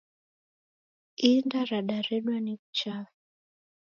[1.29, 3.17] Inda radaredwa ni w'uchafu.